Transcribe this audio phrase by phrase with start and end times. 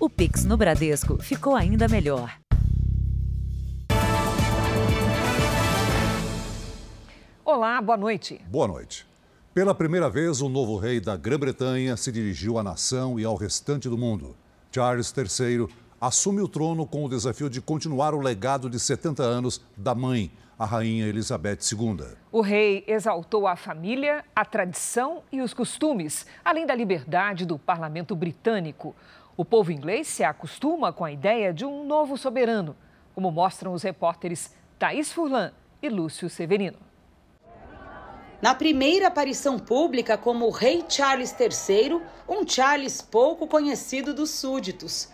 [0.00, 2.38] O Pix no Bradesco ficou ainda melhor.
[7.44, 8.40] Olá, boa noite.
[8.48, 9.04] Boa noite.
[9.52, 13.88] Pela primeira vez, o novo rei da Grã-Bretanha se dirigiu à nação e ao restante
[13.88, 14.36] do mundo.
[14.70, 15.66] Charles III
[16.00, 20.30] assume o trono com o desafio de continuar o legado de 70 anos da mãe,
[20.56, 22.06] a rainha Elizabeth II.
[22.30, 28.14] O rei exaltou a família, a tradição e os costumes, além da liberdade do parlamento
[28.14, 28.94] britânico.
[29.38, 32.74] O povo inglês se acostuma com a ideia de um novo soberano,
[33.14, 36.80] como mostram os repórteres Thaís Furlan e Lúcio Severino.
[38.42, 45.08] Na primeira aparição pública como rei Charles III, um Charles pouco conhecido dos súditos.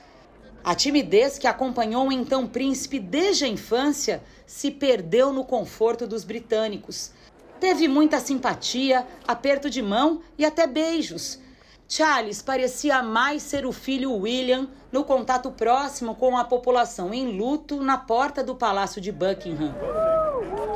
[0.65, 6.25] A timidez que acompanhou o então príncipe desde a infância se perdeu no conforto dos
[6.25, 7.13] britânicos.
[7.61, 11.45] Teve muita simpatia, aperto de mão e até beijos.
[11.89, 17.83] Charles parecia mais ser o filho William no contato próximo com a população em luto
[17.83, 19.75] na porta do Palácio de Buckingham.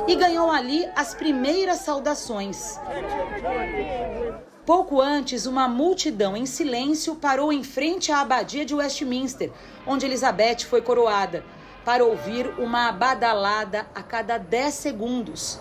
[0.07, 2.79] E ganhou ali as primeiras saudações.
[4.65, 9.51] Pouco antes, uma multidão em silêncio parou em frente à abadia de Westminster,
[9.85, 11.43] onde Elizabeth foi coroada,
[11.83, 15.59] para ouvir uma badalada a cada 10 segundos.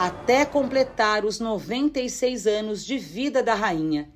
[0.00, 4.10] Até completar os 96 anos de vida da rainha.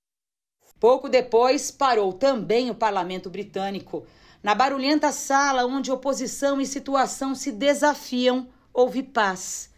[0.81, 4.07] Pouco depois, parou também o parlamento britânico.
[4.43, 9.75] Na barulhenta sala onde oposição e situação se desafiam, houve paz.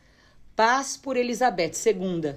[0.54, 2.36] Paz por Elizabeth II.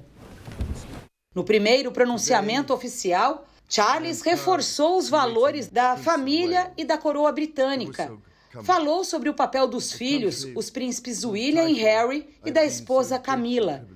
[1.35, 8.17] No primeiro pronunciamento oficial, Charles reforçou os valores da família e da coroa britânica.
[8.63, 13.87] Falou sobre o papel dos filhos, os príncipes William e Harry, e da esposa Camila,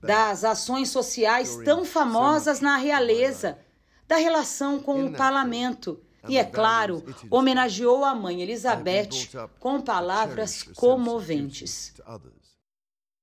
[0.00, 3.58] das ações sociais tão famosas na realeza,
[4.06, 6.00] da relação com o parlamento.
[6.28, 9.28] E, é claro, homenageou a mãe Elizabeth
[9.60, 11.94] com palavras comoventes.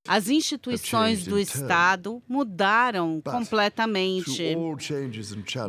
[0.06, 4.54] As instituições do Estado mudaram completamente.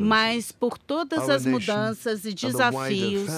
[0.00, 3.28] Mas por todas as mudanças e desafios,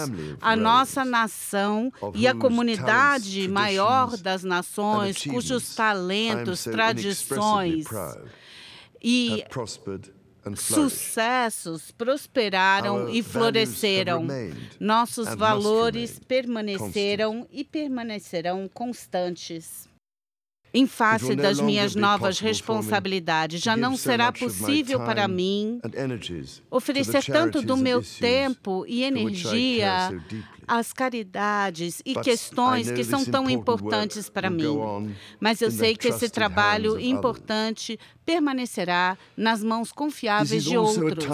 [0.40, 7.84] a nossa nação e a comunidade maior das nações, cujos talentos, tradições
[9.02, 9.44] e
[10.56, 14.26] sucessos prosperaram e floresceram.
[14.80, 19.94] Nossos valores permaneceram e permanecerão constantes.
[20.76, 25.80] Em face das minhas novas responsabilidades, já não será possível para mim
[26.70, 30.10] oferecer tanto do meu tempo e energia
[30.68, 34.76] às caridades e questões que são tão importantes para mim.
[35.40, 41.24] Mas eu sei que esse trabalho importante permanecerá nas mãos confiáveis de outros.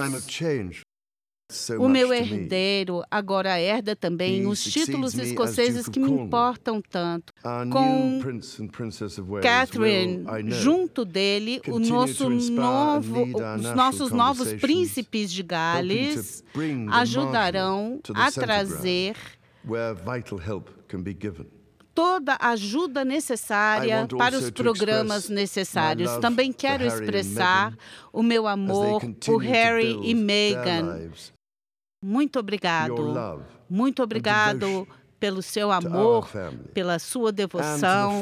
[1.78, 7.32] O meu herdeiro agora herda também os títulos escoceses que me importam tanto.
[7.70, 8.20] Com
[9.42, 13.24] Catherine junto dele, o nosso novo,
[13.56, 16.42] os nossos novos príncipes de Gales
[16.90, 19.16] ajudarão a trazer
[21.94, 26.16] toda a ajuda necessária para os programas necessários.
[26.18, 27.76] Também quero expressar
[28.12, 31.10] o meu amor por Harry e Meghan
[32.02, 33.42] muito obrigado.
[33.70, 34.86] Muito obrigado
[35.20, 36.28] pelo seu amor,
[36.74, 38.20] pela sua devoção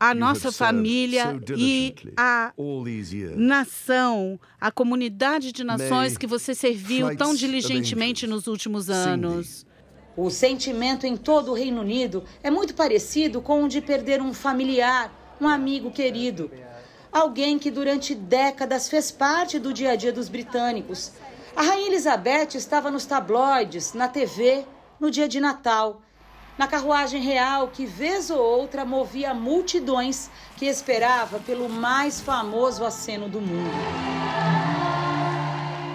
[0.00, 2.52] à nossa família e à
[3.36, 9.64] nação, à comunidade de nações que você serviu tão diligentemente nos últimos anos.
[10.16, 14.34] O sentimento em todo o Reino Unido é muito parecido com o de perder um
[14.34, 16.50] familiar, um amigo querido.
[17.12, 21.12] Alguém que durante décadas fez parte do dia a dia dos britânicos
[21.56, 24.64] a Rainha Elizabeth estava nos tabloides, na TV,
[25.00, 26.00] no dia de Natal,
[26.56, 33.28] na carruagem real que, vez ou outra, movia multidões que esperava pelo mais famoso aceno
[33.28, 34.67] do mundo.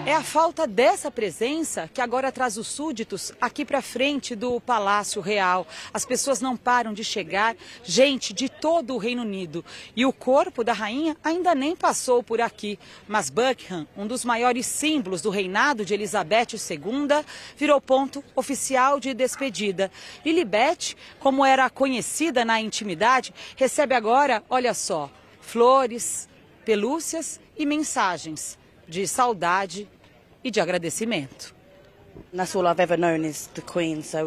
[0.06, 5.22] É a falta dessa presença que agora traz os súditos aqui para frente do Palácio
[5.22, 5.66] Real.
[5.94, 9.64] As pessoas não param de chegar, gente de todo o Reino Unido.
[9.96, 12.78] E o corpo da rainha ainda nem passou por aqui.
[13.08, 17.24] Mas Buckingham, um dos maiores símbolos do reinado de Elizabeth II,
[17.56, 19.90] virou ponto oficial de despedida.
[20.22, 25.10] Lilibet, como era conhecida na intimidade, recebe agora, olha só,
[25.40, 26.28] flores,
[26.62, 29.88] pelúcias e mensagens de saudade
[30.42, 31.54] e de agradecimento.
[33.72, 34.18] Queen, so.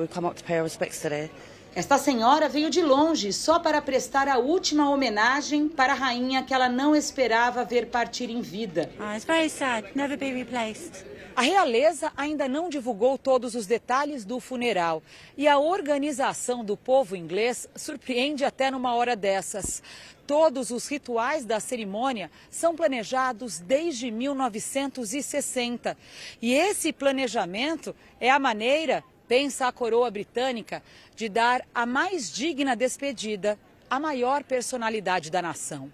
[1.76, 6.54] Esta senhora veio de longe só para prestar a última homenagem para a rainha que
[6.54, 8.90] ela não esperava ver partir em vida.
[9.00, 9.88] Oh, it's very sad.
[9.94, 11.06] Never be replaced.
[11.36, 15.04] A realeza ainda não divulgou todos os detalhes do funeral
[15.38, 19.84] e a organização do povo inglês surpreende até numa hora dessas.
[20.28, 25.98] Todos os rituais da cerimônia são planejados desde 1960.
[26.42, 30.84] E esse planejamento é a maneira, pensa a coroa britânica,
[31.16, 33.58] de dar a mais digna despedida
[33.90, 35.90] à maior personalidade da nação.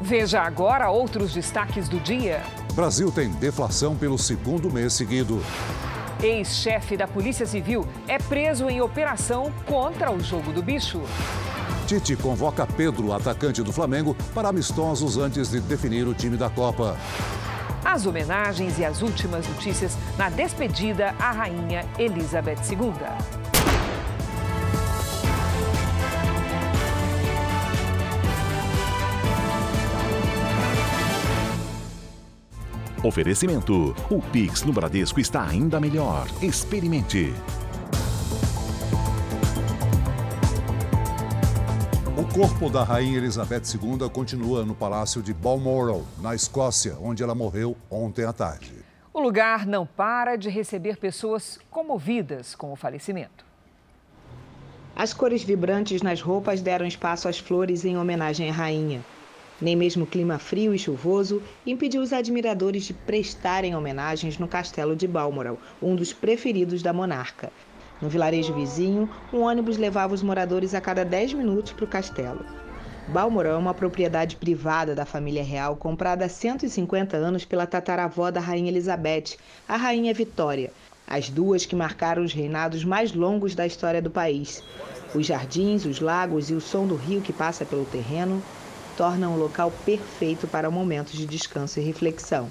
[0.00, 2.44] Veja agora outros destaques do dia.
[2.74, 5.42] Brasil tem deflação pelo segundo mês seguido.
[6.22, 11.02] Ex-chefe da Polícia Civil é preso em operação contra o jogo do bicho.
[11.86, 16.96] Tite convoca Pedro, atacante do Flamengo, para amistosos antes de definir o time da Copa.
[17.84, 22.94] As homenagens e as últimas notícias na despedida à rainha Elizabeth II.
[33.02, 36.26] Oferecimento: o Pix no Bradesco está ainda melhor.
[36.40, 37.34] Experimente.
[42.34, 47.76] Corpo da rainha Elizabeth II continua no Palácio de Balmoral, na Escócia, onde ela morreu
[47.88, 48.72] ontem à tarde.
[49.12, 53.46] O lugar não para de receber pessoas comovidas com o falecimento.
[54.96, 59.04] As cores vibrantes nas roupas deram espaço às flores em homenagem à rainha.
[59.60, 64.96] Nem mesmo o clima frio e chuvoso impediu os admiradores de prestarem homenagens no castelo
[64.96, 67.52] de Balmoral, um dos preferidos da monarca.
[68.04, 72.44] No vilarejo vizinho, um ônibus levava os moradores a cada 10 minutos para o castelo.
[73.08, 78.40] Balmoral é uma propriedade privada da família real comprada há 150 anos pela tataravó da
[78.40, 80.70] Rainha Elizabeth, a Rainha Vitória,
[81.08, 84.62] as duas que marcaram os reinados mais longos da história do país.
[85.14, 88.42] Os jardins, os lagos e o som do rio que passa pelo terreno
[88.98, 92.50] tornam o local perfeito para momentos de descanso e reflexão.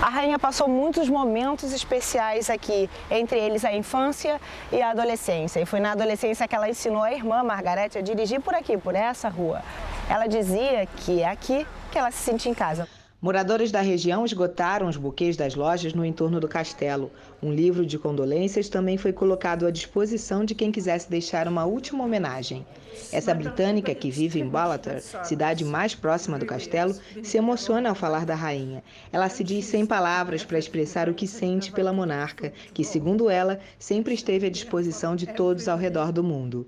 [0.00, 4.40] A rainha passou muitos momentos especiais aqui, entre eles a infância
[4.70, 5.60] e a adolescência.
[5.60, 8.94] E foi na adolescência que ela ensinou a irmã Margarete a dirigir por aqui, por
[8.94, 9.62] essa rua.
[10.08, 12.88] Ela dizia que é aqui que ela se sentia em casa.
[13.26, 17.10] Moradores da região esgotaram os buquês das lojas no entorno do castelo.
[17.42, 22.04] Um livro de condolências também foi colocado à disposição de quem quisesse deixar uma última
[22.04, 22.64] homenagem.
[23.12, 28.24] Essa britânica, que vive em Ballater, cidade mais próxima do castelo, se emociona ao falar
[28.24, 28.80] da rainha.
[29.12, 33.58] Ela se diz sem palavras para expressar o que sente pela monarca, que, segundo ela,
[33.76, 36.64] sempre esteve à disposição de todos ao redor do mundo.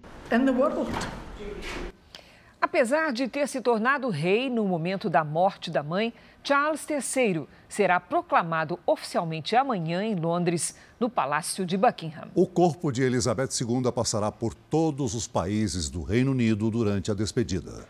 [2.61, 6.13] Apesar de ter se tornado rei no momento da morte da mãe,
[6.43, 12.29] Charles III será proclamado oficialmente amanhã em Londres, no Palácio de Buckingham.
[12.35, 17.15] O corpo de Elizabeth II passará por todos os países do Reino Unido durante a
[17.15, 17.87] despedida.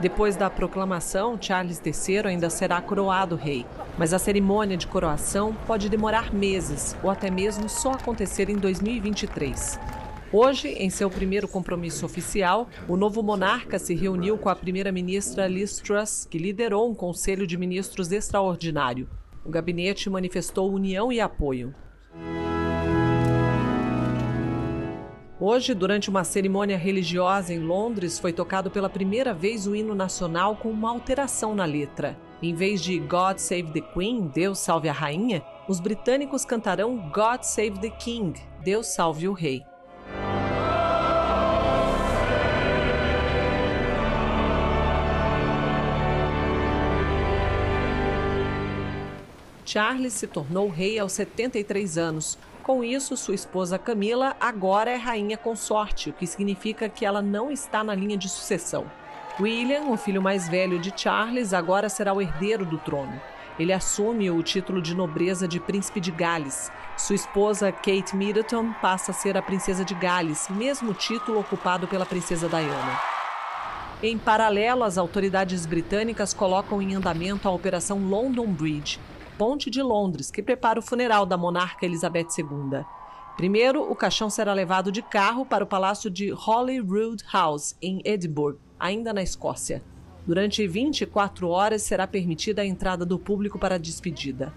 [0.00, 3.66] Depois da proclamação, Charles III ainda será coroado rei,
[3.98, 9.78] mas a cerimônia de coroação pode demorar meses ou até mesmo só acontecer em 2023.
[10.32, 15.78] Hoje, em seu primeiro compromisso oficial, o novo monarca se reuniu com a primeira-ministra Liz
[15.78, 19.08] Truss, que liderou um conselho de ministros extraordinário.
[19.44, 21.74] O gabinete manifestou união e apoio.
[25.40, 30.54] Hoje, durante uma cerimônia religiosa em Londres, foi tocado pela primeira vez o hino nacional
[30.54, 32.16] com uma alteração na letra.
[32.40, 37.42] Em vez de God Save the Queen, Deus salve a rainha, os britânicos cantarão God
[37.42, 39.69] Save the King, Deus salve o rei.
[49.72, 52.36] Charles se tornou rei aos 73 anos.
[52.60, 57.52] Com isso, sua esposa Camila agora é rainha consorte, o que significa que ela não
[57.52, 58.90] está na linha de sucessão.
[59.38, 63.20] William, o filho mais velho de Charles, agora será o herdeiro do trono.
[63.60, 66.68] Ele assume o título de nobreza de príncipe de Gales.
[66.96, 72.04] Sua esposa, Kate Middleton, passa a ser a princesa de Gales, mesmo título ocupado pela
[72.04, 72.98] princesa Diana.
[74.02, 78.98] Em paralelo, as autoridades britânicas colocam em andamento a Operação London Bridge,
[79.40, 82.84] Ponte de Londres, que prepara o funeral da monarca Elizabeth II.
[83.38, 88.58] Primeiro, o caixão será levado de carro para o palácio de Holyrood House, em Edinburgh,
[88.78, 89.82] ainda na Escócia.
[90.26, 94.52] Durante 24 horas será permitida a entrada do público para a despedida.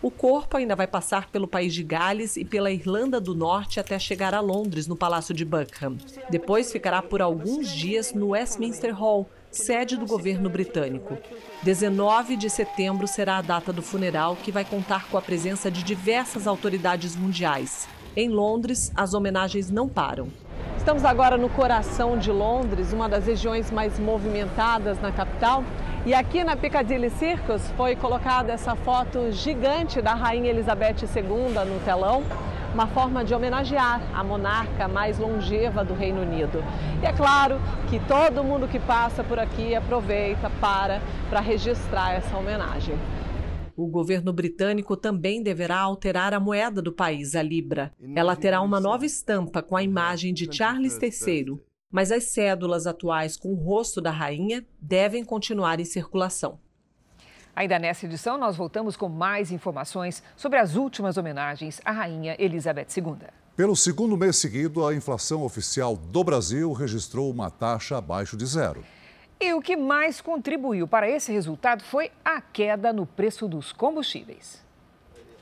[0.00, 3.98] O corpo ainda vai passar pelo país de Gales e pela Irlanda do Norte até
[3.98, 5.98] chegar a Londres, no Palácio de Buckingham.
[6.30, 11.18] Depois ficará por alguns dias no Westminster Hall, sede do governo britânico.
[11.62, 15.82] 19 de setembro será a data do funeral, que vai contar com a presença de
[15.82, 17.88] diversas autoridades mundiais.
[18.16, 20.28] Em Londres, as homenagens não param.
[20.76, 25.62] Estamos agora no coração de Londres, uma das regiões mais movimentadas na capital.
[26.06, 31.78] E aqui na Piccadilly Circus foi colocada essa foto gigante da Rainha Elizabeth II no
[31.84, 32.22] telão,
[32.78, 36.62] uma forma de homenagear a monarca mais longeva do Reino Unido.
[37.02, 37.56] E é claro
[37.90, 42.94] que todo mundo que passa por aqui aproveita para para registrar essa homenagem.
[43.76, 47.92] O governo britânico também deverá alterar a moeda do país, a Libra.
[48.14, 51.58] Ela terá uma nova estampa com a imagem de Charles III,
[51.90, 56.60] mas as cédulas atuais com o rosto da rainha devem continuar em circulação.
[57.58, 62.86] Ainda nessa edição, nós voltamos com mais informações sobre as últimas homenagens à Rainha Elizabeth
[62.96, 63.16] II.
[63.56, 68.84] Pelo segundo mês seguido, a inflação oficial do Brasil registrou uma taxa abaixo de zero.
[69.40, 74.62] E o que mais contribuiu para esse resultado foi a queda no preço dos combustíveis.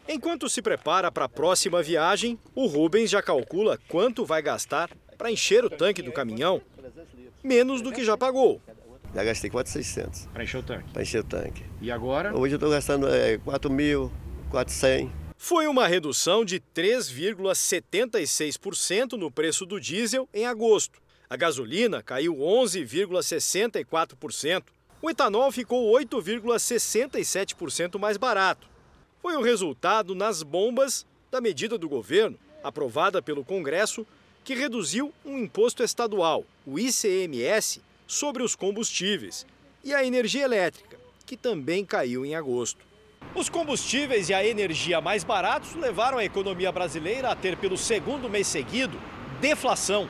[0.09, 5.31] Enquanto se prepara para a próxima viagem, o Rubens já calcula quanto vai gastar para
[5.31, 6.63] encher o tanque do caminhão,
[7.45, 8.59] menos do que já pagou.
[9.17, 10.27] Já gastei 4,600.
[10.27, 10.93] Para encher o tanque?
[10.93, 11.65] Para encher o tanque.
[11.81, 12.37] E agora?
[12.37, 15.09] Hoje eu estou gastando é, 4.400.
[15.39, 21.01] Foi uma redução de 3,76% no preço do diesel em agosto.
[21.31, 24.65] A gasolina caiu 11,64%.
[25.01, 28.69] O etanol ficou 8,67% mais barato.
[29.23, 34.07] Foi o resultado nas bombas da medida do governo, aprovada pelo Congresso,
[34.45, 39.47] que reduziu um imposto estadual, o ICMS, sobre os combustíveis
[39.83, 42.85] e a energia elétrica, que também caiu em agosto.
[43.35, 48.31] Os combustíveis e a energia mais baratos levaram a economia brasileira a ter, pelo segundo
[48.31, 49.01] mês seguido,
[49.41, 50.09] deflação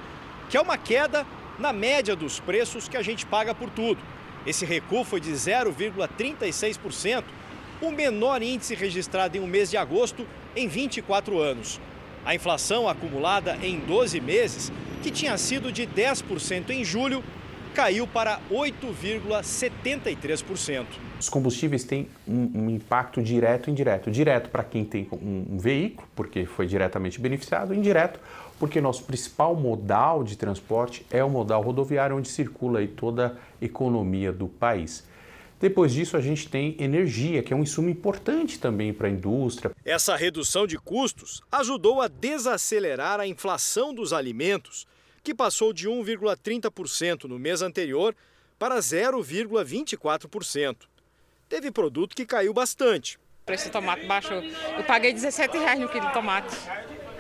[0.49, 1.27] que é uma queda
[1.59, 4.01] na média dos preços que a gente paga por tudo.
[4.47, 7.25] Esse recuo foi de 0,36%,
[7.81, 11.81] o menor índice registrado em um mês de agosto em 24 anos.
[12.25, 14.73] A inflação acumulada em 12 meses,
[15.03, 17.23] que tinha sido de 10% em julho,
[17.77, 20.87] caiu para 8,73%.
[21.21, 24.11] Os combustíveis têm um, um, impacto direto e indireto.
[24.11, 28.19] Direto para quem tem um, um veículo, porque foi diretamente beneficiado, indireto
[28.59, 33.65] porque nosso principal modal de transporte é o modal rodoviário, onde circula aí toda a
[33.65, 35.05] economia do país.
[35.61, 39.73] Depois disso, a gente tem energia, que é um insumo importante também para a indústria.
[39.85, 44.87] Essa redução de custos ajudou a desacelerar a inflação dos alimentos,
[45.27, 48.15] que passou de 1,30% no mês anterior
[48.57, 50.77] para 0,24%.
[51.49, 53.19] Teve produto que caiu bastante.
[53.43, 54.41] O preço do tomate baixou.
[54.41, 56.57] Eu paguei R$17,00 no quilo de tomate.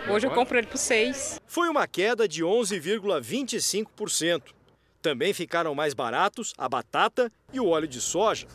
[0.08, 1.40] Hoje eu compro ele por 6.
[1.48, 4.54] Foi uma queda de 11,25%.
[5.02, 8.46] Também ficaram mais baratos a batata e o óleo de soja.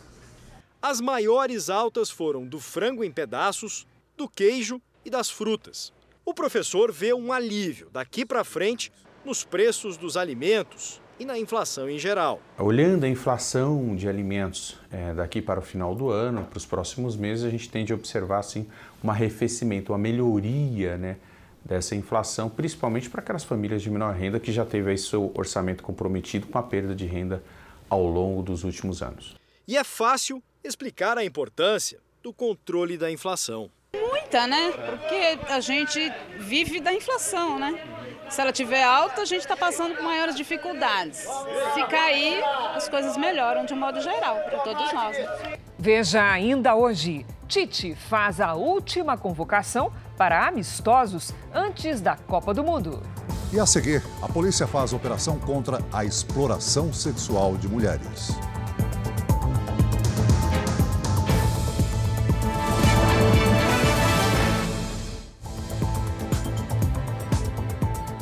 [0.81, 5.91] As maiores altas foram do frango em pedaços, do queijo e das frutas.
[6.23, 8.89] O professor vê um alívio daqui para frente
[9.25, 12.41] nos preços dos alimentos e na inflação em geral.
[12.57, 17.15] Olhando a inflação de alimentos é, daqui para o final do ano, para os próximos
[17.15, 18.67] meses, a gente tende a observar assim,
[19.03, 21.17] um arrefecimento, uma melhoria né,
[21.63, 25.83] dessa inflação, principalmente para aquelas famílias de menor renda que já teve aí seu orçamento
[25.83, 27.43] comprometido com a perda de renda
[27.87, 29.35] ao longo dos últimos anos.
[29.67, 33.69] E é fácil explicar a importância do controle da inflação.
[33.93, 34.71] Muita, né?
[34.71, 35.99] Porque a gente
[36.39, 38.00] vive da inflação, né?
[38.31, 41.27] Se ela tiver alta, a gente está passando por maiores dificuldades.
[41.73, 42.41] Se cair,
[42.73, 45.17] as coisas melhoram de um modo geral para todos nós.
[45.17, 45.57] Né?
[45.77, 47.25] Veja ainda hoje.
[47.45, 53.03] Tite faz a última convocação para amistosos antes da Copa do Mundo.
[53.51, 58.29] E a seguir, a polícia faz operação contra a exploração sexual de mulheres.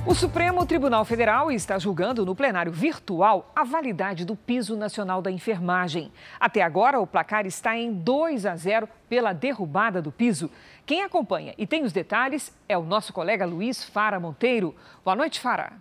[0.10, 5.30] O Supremo Tribunal Federal está julgando no plenário virtual a validade do piso nacional da
[5.30, 6.12] enfermagem.
[6.40, 10.50] Até agora, o placar está em 2 a 0 pela derrubada do piso.
[10.84, 14.76] Quem acompanha e tem os detalhes é o nosso colega Luiz Fara Monteiro.
[15.06, 15.74] Boa noite, Fara.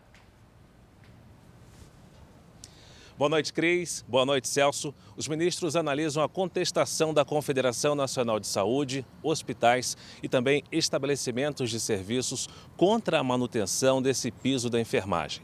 [3.19, 4.05] Boa noite, Cris.
[4.07, 4.95] Boa noite, Celso.
[5.17, 11.81] Os ministros analisam a contestação da Confederação Nacional de Saúde, hospitais e também estabelecimentos de
[11.81, 15.43] serviços contra a manutenção desse piso da enfermagem.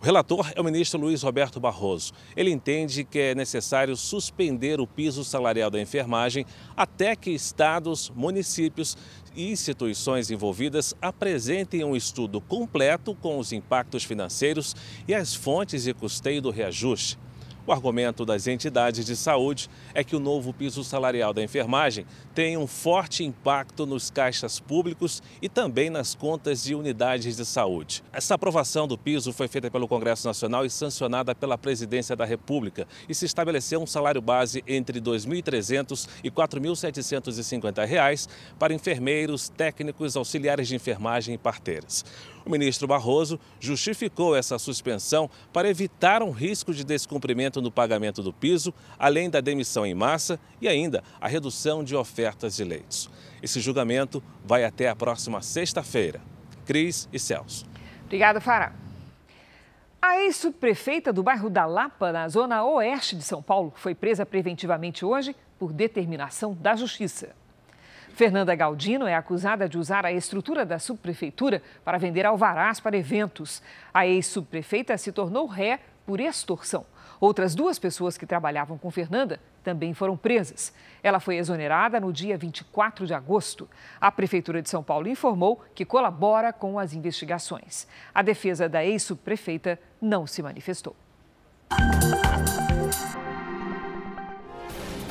[0.00, 2.12] O relator é o ministro Luiz Roberto Barroso.
[2.36, 8.96] Ele entende que é necessário suspender o piso salarial da enfermagem até que estados, municípios
[9.36, 14.74] instituições envolvidas apresentem um estudo completo com os impactos financeiros
[15.06, 17.18] e as fontes de custeio do reajuste.
[17.66, 22.56] O argumento das entidades de saúde é que o novo piso salarial da enfermagem tem
[22.56, 28.04] um forte impacto nos caixas públicos e também nas contas de unidades de saúde.
[28.12, 32.86] Essa aprovação do piso foi feita pelo Congresso Nacional e sancionada pela Presidência da República
[33.08, 38.28] e se estabeleceu um salário base entre R$ 2.300 e R$ 4.750
[38.60, 42.04] para enfermeiros, técnicos, auxiliares de enfermagem e parteiras.
[42.46, 48.32] O ministro Barroso justificou essa suspensão para evitar um risco de descumprimento no pagamento do
[48.32, 53.10] piso, além da demissão em massa e ainda a redução de ofertas de leitos.
[53.42, 56.20] Esse julgamento vai até a próxima sexta-feira.
[56.64, 57.66] Cris e Celso.
[58.04, 58.72] Obrigada, Fara.
[60.00, 65.04] A ex-subprefeita do bairro da Lapa, na zona oeste de São Paulo, foi presa preventivamente
[65.04, 67.34] hoje por determinação da Justiça.
[68.16, 73.62] Fernanda Galdino é acusada de usar a estrutura da subprefeitura para vender alvarás para eventos.
[73.92, 76.86] A ex-subprefeita se tornou ré por extorsão.
[77.20, 80.72] Outras duas pessoas que trabalhavam com Fernanda também foram presas.
[81.02, 83.68] Ela foi exonerada no dia 24 de agosto.
[84.00, 87.86] A Prefeitura de São Paulo informou que colabora com as investigações.
[88.14, 90.96] A defesa da ex-subprefeita não se manifestou.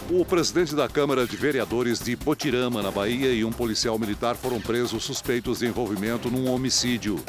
[0.08, 4.62] O presidente da Câmara de Vereadores de Botirama, na Bahia, e um policial militar foram
[4.62, 7.20] presos suspeitos de envolvimento num homicídio.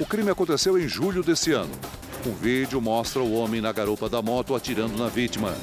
[0.00, 1.70] O crime aconteceu em julho desse ano.
[2.26, 5.54] Um vídeo mostra o homem na garupa da moto atirando na vítima.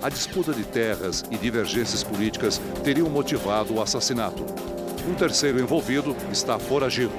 [0.00, 4.46] A disputa de terras e divergências políticas teriam motivado o assassinato.
[5.06, 7.12] Um terceiro envolvido está foragido.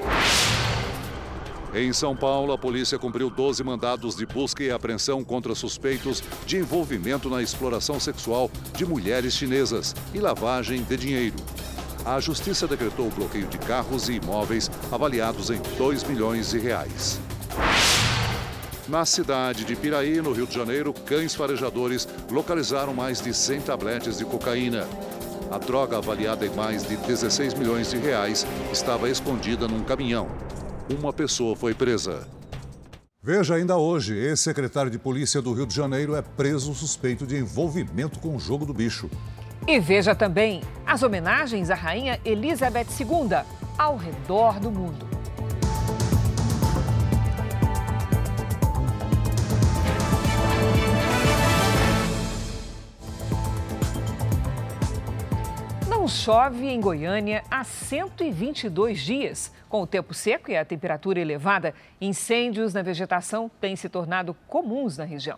[1.74, 6.58] Em São Paulo, a polícia cumpriu 12 mandados de busca e apreensão contra suspeitos de
[6.58, 11.36] envolvimento na exploração sexual de mulheres chinesas e lavagem de dinheiro.
[12.04, 17.18] A justiça decretou o bloqueio de carros e imóveis avaliados em 2 milhões de reais.
[18.86, 24.18] Na cidade de Piraí, no Rio de Janeiro, cães farejadores localizaram mais de 100 tabletes
[24.18, 24.86] de cocaína.
[25.50, 30.28] A droga, avaliada em mais de 16 milhões de reais, estava escondida num caminhão
[30.92, 32.26] uma pessoa foi presa.
[33.22, 38.18] Veja ainda hoje, ex-secretário de Polícia do Rio de Janeiro é preso suspeito de envolvimento
[38.18, 39.08] com o jogo do bicho.
[39.66, 43.44] E veja também as homenagens à rainha Elizabeth II
[43.78, 45.11] ao redor do mundo.
[56.22, 59.52] Chove em Goiânia há 122 dias.
[59.68, 64.96] Com o tempo seco e a temperatura elevada, incêndios na vegetação têm se tornado comuns
[64.96, 65.36] na região.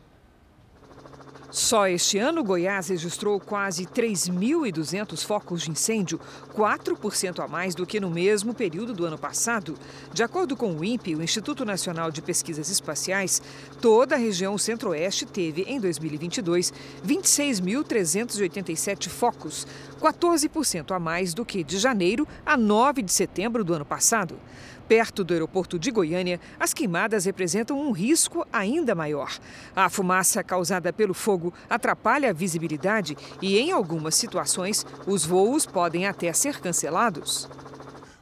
[1.55, 6.19] Só este ano, Goiás registrou quase 3.200 focos de incêndio,
[6.53, 9.79] 4% a mais do que no mesmo período do ano passado.
[10.13, 13.41] De acordo com o INPE, o Instituto Nacional de Pesquisas Espaciais,
[13.81, 16.73] toda a região centro-oeste teve, em 2022,
[17.07, 19.65] 26.387 focos,
[20.05, 24.39] 14% a mais do que de janeiro a 9 de setembro do ano passado.
[24.87, 29.33] Perto do aeroporto de Goiânia, as queimadas representam um risco ainda maior.
[29.75, 36.07] A fumaça causada pelo fogo atrapalha a visibilidade e, em algumas situações, os voos podem
[36.07, 37.49] até ser cancelados.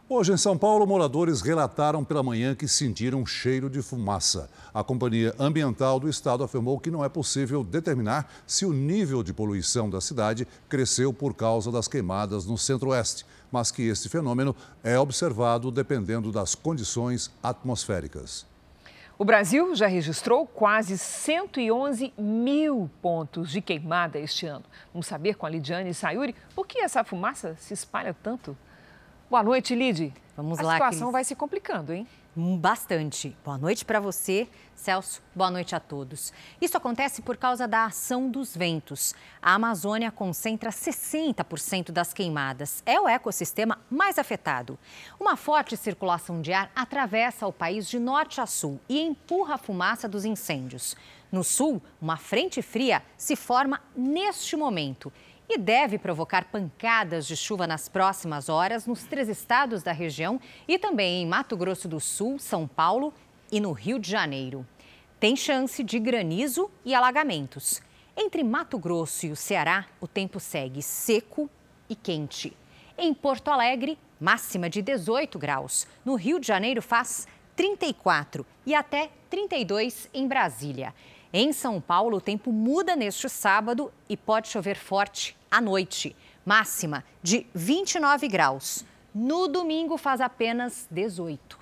[0.08, 4.48] Hoje em São Paulo, moradores relataram pela manhã que sentiram um cheiro de fumaça.
[4.74, 9.32] A Companhia Ambiental do Estado afirmou que não é possível determinar se o nível de
[9.32, 14.98] poluição da cidade cresceu por causa das queimadas no centro-oeste mas que esse fenômeno é
[14.98, 18.46] observado dependendo das condições atmosféricas.
[19.18, 24.64] O Brasil já registrou quase 111 mil pontos de queimada este ano.
[24.92, 28.56] Vamos saber com a Lidiane Sayuri por que essa fumaça se espalha tanto.
[29.30, 30.12] Boa noite, Lid.
[30.36, 30.72] Vamos a lá.
[30.72, 31.12] A situação Cris.
[31.12, 32.06] vai se complicando, hein?
[32.34, 33.36] Bastante.
[33.44, 35.20] Boa noite para você, Celso.
[35.34, 36.32] Boa noite a todos.
[36.62, 39.14] Isso acontece por causa da ação dos ventos.
[39.42, 42.82] A Amazônia concentra 60% das queimadas.
[42.86, 44.78] É o ecossistema mais afetado.
[45.20, 49.58] Uma forte circulação de ar atravessa o país de norte a sul e empurra a
[49.58, 50.96] fumaça dos incêndios.
[51.30, 55.12] No sul, uma frente fria se forma neste momento
[55.48, 60.78] e deve provocar pancadas de chuva nas próximas horas nos três estados da região e
[60.78, 63.12] também em Mato Grosso do Sul, São Paulo
[63.50, 64.66] e no Rio de Janeiro.
[65.20, 67.80] Tem chance de granizo e alagamentos.
[68.16, 71.48] Entre Mato Grosso e o Ceará, o tempo segue seco
[71.88, 72.56] e quente.
[72.98, 75.86] Em Porto Alegre, máxima de 18 graus.
[76.04, 77.26] No Rio de Janeiro, faz
[77.56, 80.94] 34 e até 32 em Brasília.
[81.34, 86.14] Em São Paulo, o tempo muda neste sábado e pode chover forte à noite,
[86.44, 88.84] máxima de 29 graus.
[89.14, 91.58] No domingo faz apenas 18.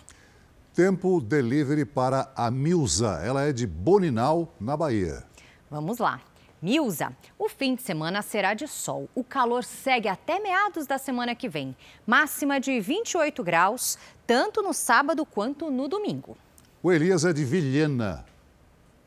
[0.74, 3.20] Tempo delivery para a Milza.
[3.24, 5.22] Ela é de Boninal, na Bahia.
[5.70, 6.20] Vamos lá.
[6.60, 9.08] Milza, o fim de semana será de sol.
[9.14, 11.76] O calor segue até meados da semana que vem.
[12.04, 16.36] Máxima de 28 graus, tanto no sábado quanto no domingo.
[16.82, 18.24] O Elias é de Vilhena,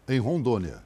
[0.08, 0.84] em Rondônia.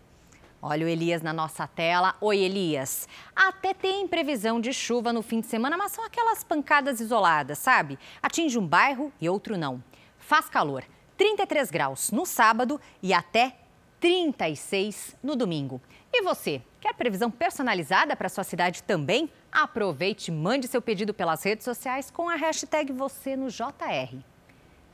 [0.62, 2.16] Olha o Elias na nossa tela.
[2.20, 3.08] Oi, Elias.
[3.36, 7.98] Até tem previsão de chuva no fim de semana, mas são aquelas pancadas isoladas, sabe?
[8.22, 9.84] Atinge um bairro e outro não.
[10.18, 10.84] Faz calor.
[11.16, 13.56] 33 graus no sábado e até
[14.00, 15.82] 36 no domingo.
[16.12, 19.30] E você, quer previsão personalizada para sua cidade também?
[19.52, 24.18] Aproveite e mande seu pedido pelas redes sociais com a hashtag você no JR.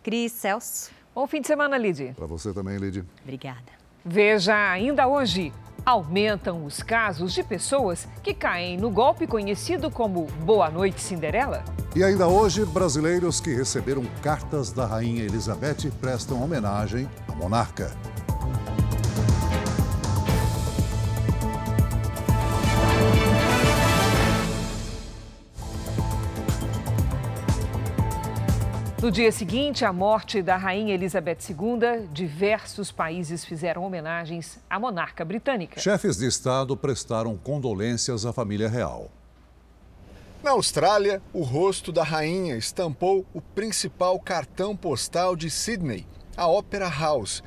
[0.01, 0.91] Cris Celso.
[1.15, 2.13] Bom fim de semana, Lid.
[2.15, 3.05] Para você também, Lid.
[3.21, 3.82] Obrigada.
[4.05, 5.53] Veja ainda hoje.
[5.85, 11.63] Aumentam os casos de pessoas que caem no golpe conhecido como Boa Noite Cinderela?
[11.95, 17.91] E ainda hoje, brasileiros que receberam cartas da Rainha Elizabeth prestam homenagem à monarca.
[29.03, 35.25] No dia seguinte à morte da Rainha Elizabeth II, diversos países fizeram homenagens à monarca
[35.25, 35.77] britânica.
[35.77, 39.11] Chefes de Estado prestaram condolências à família real.
[40.41, 46.87] Na Austrália, o rosto da rainha estampou o principal cartão postal de Sydney, a Opera
[46.87, 47.43] House.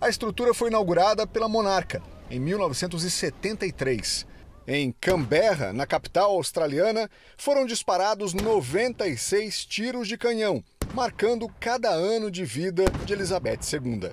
[0.00, 4.26] A estrutura foi inaugurada pela monarca em 1973.
[4.66, 12.44] Em Canberra, na capital australiana, foram disparados 96 tiros de canhão marcando cada ano de
[12.44, 14.10] vida de Elizabeth II.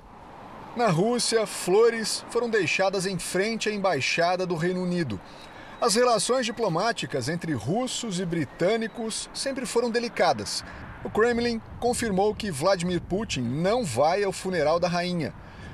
[0.75, 5.19] Na Rússia, flores foram deixadas em frente à embaixada do Reino Unido.
[5.79, 10.63] As relações diplomáticas entre russos e britânicos sempre foram delicadas.
[11.03, 15.33] O Kremlin confirmou que Vladimir Putin não vai ao funeral da rainha,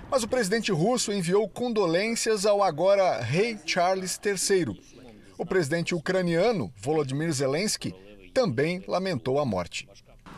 [0.10, 4.80] mas o presidente russo enviou condolências ao agora rei Charles III.
[5.38, 7.94] O presidente ucraniano, Volodymyr Zelensky,
[8.34, 9.88] também lamentou a morte.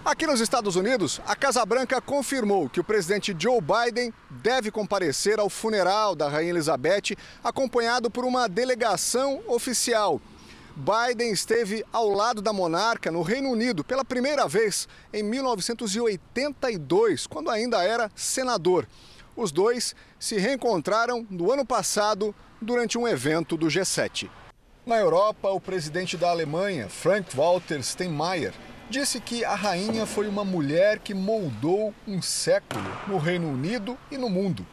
[0.03, 5.39] Aqui nos Estados Unidos, a Casa Branca confirmou que o presidente Joe Biden deve comparecer
[5.39, 10.19] ao funeral da Rainha Elizabeth, acompanhado por uma delegação oficial.
[10.75, 17.51] Biden esteve ao lado da monarca no Reino Unido pela primeira vez em 1982, quando
[17.51, 18.87] ainda era senador.
[19.35, 24.27] Os dois se reencontraram no ano passado durante um evento do G7.
[24.83, 28.51] Na Europa, o presidente da Alemanha, Frank-Walter Steinmeier,
[28.91, 34.17] disse que a rainha foi uma mulher que moldou um século no Reino Unido e
[34.17, 34.67] no mundo.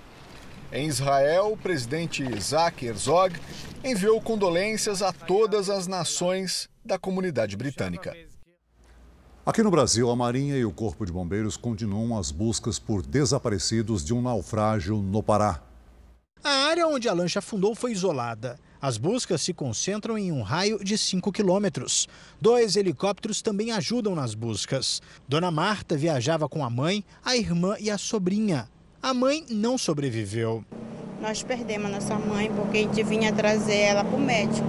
[0.73, 3.39] Em Israel, o presidente Isaac Herzog
[3.83, 8.15] enviou condolências a todas as nações da comunidade britânica.
[9.47, 14.05] Aqui no Brasil, a Marinha e o Corpo de Bombeiros continuam as buscas por desaparecidos
[14.05, 15.63] de um naufrágio no Pará.
[16.43, 18.59] A área onde a lancha afundou foi isolada.
[18.81, 22.09] As buscas se concentram em um raio de 5 quilômetros.
[22.41, 25.03] Dois helicópteros também ajudam nas buscas.
[25.27, 28.69] Dona Marta viajava com a mãe, a irmã e a sobrinha.
[29.03, 30.65] A mãe não sobreviveu.
[31.21, 34.69] Nós perdemos a nossa mãe porque a gente vinha trazer ela para o médico.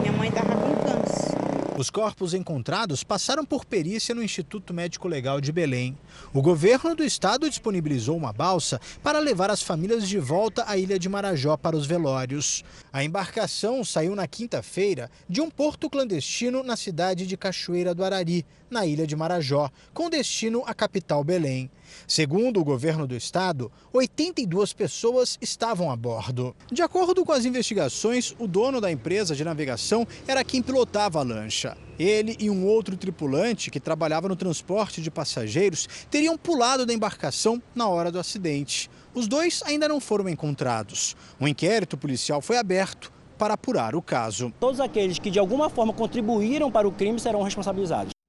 [0.00, 1.69] Minha mãe estava com câncer.
[1.80, 5.96] Os corpos encontrados passaram por perícia no Instituto Médico Legal de Belém.
[6.30, 10.98] O governo do estado disponibilizou uma balsa para levar as famílias de volta à ilha
[10.98, 12.62] de Marajó para os velórios.
[12.92, 18.44] A embarcação saiu na quinta-feira de um porto clandestino na cidade de Cachoeira do Arari,
[18.68, 21.70] na ilha de Marajó, com destino à capital Belém.
[22.06, 26.54] Segundo o governo do estado, 82 pessoas estavam a bordo.
[26.70, 31.22] De acordo com as investigações, o dono da empresa de navegação era quem pilotava a
[31.22, 31.76] lancha.
[31.98, 37.62] Ele e um outro tripulante que trabalhava no transporte de passageiros teriam pulado da embarcação
[37.74, 38.90] na hora do acidente.
[39.14, 41.16] Os dois ainda não foram encontrados.
[41.40, 44.52] Um inquérito policial foi aberto para apurar o caso.
[44.60, 48.19] Todos aqueles que de alguma forma contribuíram para o crime serão responsabilizados.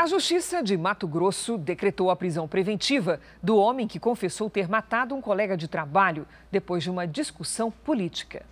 [0.00, 5.14] A Justiça de Mato Grosso decretou a prisão preventiva do homem que confessou ter matado
[5.14, 8.42] um colega de trabalho depois de uma discussão política.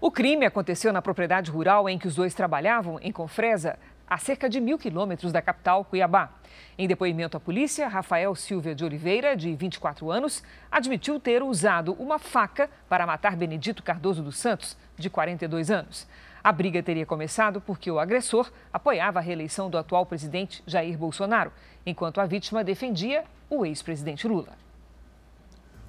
[0.00, 4.48] O crime aconteceu na propriedade rural em que os dois trabalhavam, em Confresa, a cerca
[4.48, 6.30] de mil quilômetros da capital, Cuiabá.
[6.78, 12.20] Em depoimento à polícia, Rafael Silva de Oliveira, de 24 anos, admitiu ter usado uma
[12.20, 16.06] faca para matar Benedito Cardoso dos Santos, de 42 anos.
[16.44, 21.52] A briga teria começado porque o agressor apoiava a reeleição do atual presidente Jair Bolsonaro,
[21.86, 24.60] enquanto a vítima defendia o ex-presidente Lula.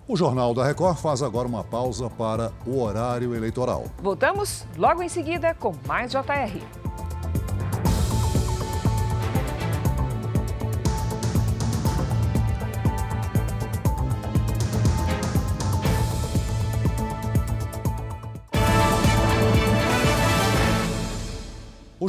[0.08, 3.86] O Jornal da Record faz agora uma pausa para o horário eleitoral.
[4.00, 6.62] Voltamos logo em seguida com mais JR.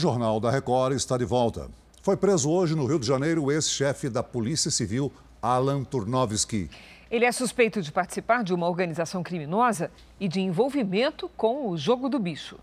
[0.00, 1.68] Jornal da Record está de volta.
[2.02, 6.70] Foi preso hoje no Rio de Janeiro o ex-chefe da Polícia Civil, Alan Turnovski.
[7.10, 12.08] Ele é suspeito de participar de uma organização criminosa e de envolvimento com o jogo
[12.08, 12.58] do bicho.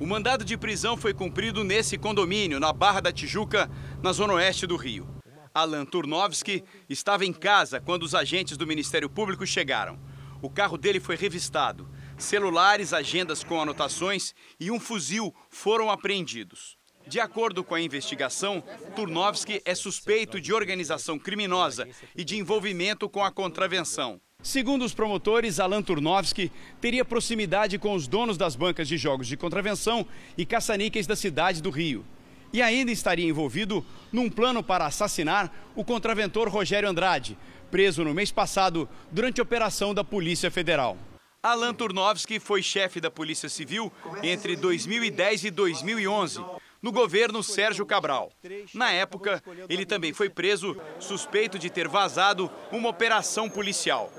[0.00, 3.70] O mandado de prisão foi cumprido nesse condomínio, na Barra da Tijuca,
[4.02, 5.06] na zona oeste do Rio.
[5.54, 9.96] Alan Turnovski estava em casa quando os agentes do Ministério Público chegaram.
[10.42, 11.88] O carro dele foi revistado.
[12.16, 16.76] Celulares, agendas com anotações e um fuzil foram apreendidos.
[17.06, 18.62] De acordo com a investigação,
[18.96, 24.20] Turnovski é suspeito de organização criminosa e de envolvimento com a contravenção.
[24.42, 26.50] Segundo os promotores, Alan Turnovski
[26.80, 31.62] teria proximidade com os donos das bancas de jogos de contravenção e caça-níqueis da cidade
[31.62, 32.04] do Rio.
[32.52, 37.36] E ainda estaria envolvido num plano para assassinar o contraventor Rogério Andrade,
[37.70, 40.96] preso no mês passado durante a operação da Polícia Federal.
[41.44, 46.42] Alan Turnovski foi chefe da Polícia Civil entre 2010 e 2011
[46.80, 48.32] no governo Sérgio Cabral.
[48.72, 54.10] Na época, ele também foi preso suspeito de ter vazado uma operação policial.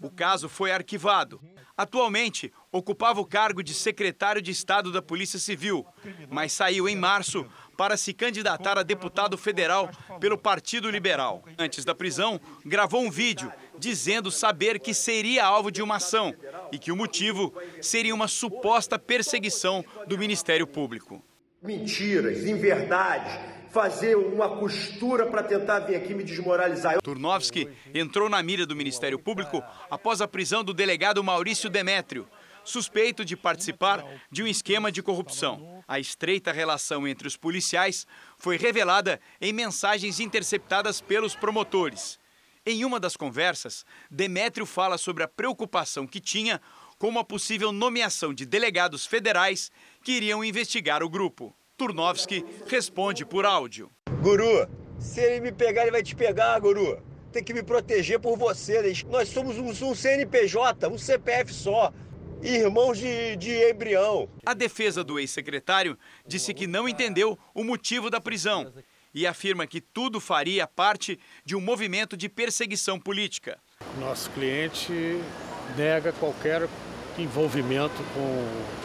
[0.00, 1.42] O caso foi arquivado.
[1.76, 5.86] Atualmente, ocupava o cargo de secretário de Estado da Polícia Civil,
[6.30, 11.44] mas saiu em março para se candidatar a deputado federal pelo Partido Liberal.
[11.58, 16.32] Antes da prisão, gravou um vídeo dizendo saber que seria alvo de uma ação
[16.70, 21.22] e que o motivo seria uma suposta perseguição do Ministério Público
[21.62, 23.32] mentiras, inverdades,
[23.70, 27.00] fazer uma costura para tentar vir aqui me desmoralizar.
[27.00, 32.28] Turnovski entrou na mira do Ministério Público após a prisão do delegado Maurício Demétrio,
[32.64, 35.82] suspeito de participar de um esquema de corrupção.
[35.86, 42.18] A estreita relação entre os policiais foi revelada em mensagens interceptadas pelos promotores.
[42.64, 46.60] Em uma das conversas, Demétrio fala sobre a preocupação que tinha
[46.96, 49.68] com uma possível nomeação de delegados federais
[50.04, 51.52] que iriam investigar o grupo.
[51.76, 53.90] Turnovski responde por áudio.
[54.20, 54.68] Guru,
[55.00, 57.02] se ele me pegar, ele vai te pegar, Guru.
[57.32, 58.80] Tem que me proteger por você.
[59.08, 61.92] Nós somos um, um CNPJ, um CPF só.
[62.40, 64.28] Irmãos de, de embrião.
[64.46, 68.72] A defesa do ex-secretário disse que não entendeu o motivo da prisão
[69.14, 73.58] e afirma que tudo faria parte de um movimento de perseguição política.
[73.98, 75.20] Nosso cliente
[75.76, 76.68] nega qualquer
[77.18, 78.82] envolvimento com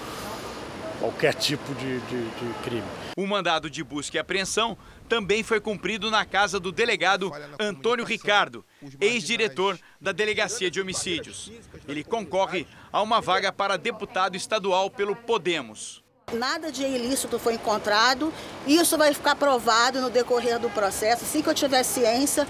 [1.00, 2.88] qualquer tipo de, de, de, crime.
[3.16, 8.66] O mandado de busca e apreensão também foi cumprido na casa do delegado Antônio Ricardo,
[9.00, 11.52] ex-diretor da Delegacia de Homicídios.
[11.88, 16.04] Ele concorre a uma vaga para deputado estadual pelo Podemos.
[16.34, 18.34] Nada de ilícito foi encontrado.
[18.68, 21.24] Isso vai ficar provado no decorrer do processo.
[21.24, 22.46] Assim que eu tiver ciência,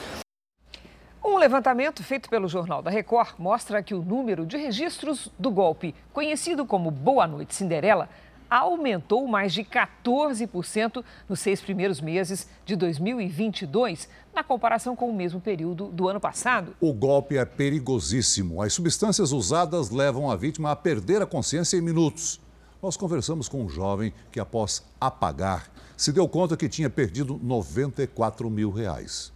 [1.24, 5.94] um levantamento feito pelo Jornal da Record mostra que o número de registros do golpe,
[6.12, 8.10] conhecido como Boa Noite Cinderela,
[8.50, 15.40] aumentou mais de 14% nos seis primeiros meses de 2022, na comparação com o mesmo
[15.40, 16.76] período do ano passado.
[16.82, 18.60] O golpe é perigosíssimo.
[18.60, 22.40] As substâncias usadas levam a vítima a perder a consciência em minutos.
[22.82, 28.50] Nós conversamos com um jovem que, após apagar, se deu conta que tinha perdido 94
[28.50, 29.34] mil reais.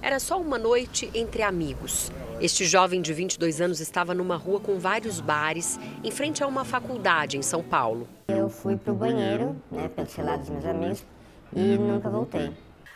[0.00, 2.10] Era só uma noite entre amigos.
[2.40, 6.64] Este jovem de 22 anos estava numa rua com vários bares, em frente a uma
[6.64, 8.08] faculdade em São Paulo.
[8.28, 11.04] Eu fui para o banheiro, né, pelo celular dos meus amigos,
[11.54, 12.52] e nunca voltei.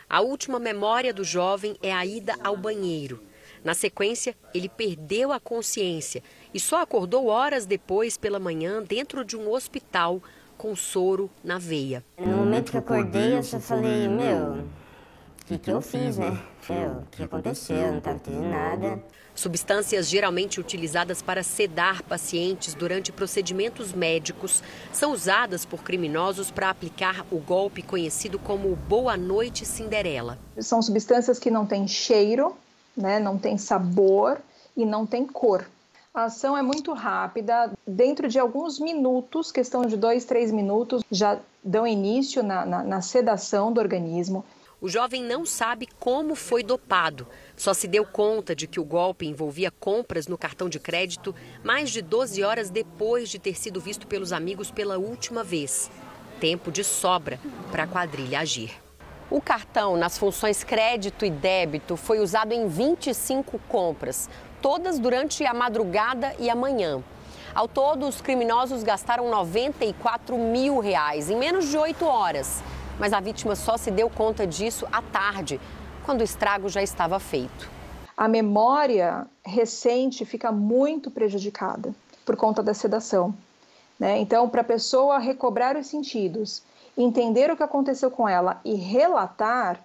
[0.09, 3.21] A última memória do jovem é a ida ao banheiro.
[3.65, 6.21] Na sequência, ele perdeu a consciência
[6.53, 10.21] e só acordou horas depois pela manhã dentro de um hospital
[10.55, 12.05] com soro na veia.
[12.19, 16.39] No momento que acordei, eu só falei, meu, o que, que eu fiz, né?
[16.69, 17.87] O que aconteceu?
[17.87, 19.03] Não estava entendendo nada.
[19.33, 24.61] Substâncias geralmente utilizadas para sedar pacientes durante procedimentos médicos
[24.93, 30.37] são usadas por criminosos para aplicar o golpe conhecido como Boa Noite Cinderela.
[30.59, 32.55] São substâncias que não têm cheiro,
[32.95, 34.39] né, não têm sabor
[34.75, 35.65] e não têm cor.
[36.13, 41.37] A ação é muito rápida, dentro de alguns minutos, questão de dois, três minutos, já
[41.61, 44.45] dão início na, na, na sedação do organismo.
[44.79, 47.27] O jovem não sabe como foi dopado.
[47.57, 51.89] Só se deu conta de que o golpe envolvia compras no cartão de crédito mais
[51.89, 55.89] de 12 horas depois de ter sido visto pelos amigos pela última vez.
[56.39, 57.39] Tempo de sobra
[57.71, 58.84] para a quadrilha agir.
[59.29, 64.29] O cartão nas funções crédito e débito foi usado em 25 compras,
[64.61, 67.03] todas durante a madrugada e a manhã.
[67.53, 72.63] Ao todo, os criminosos gastaram 94 mil reais em menos de 8 horas
[72.99, 75.59] mas a vítima só se deu conta disso à tarde,
[76.03, 77.69] quando o estrago já estava feito.
[78.15, 81.93] A memória recente fica muito prejudicada
[82.25, 83.35] por conta da sedação.
[83.99, 84.19] Né?
[84.19, 86.63] Então, para a pessoa recobrar os sentidos
[86.97, 89.83] entender o que aconteceu com ela e relatar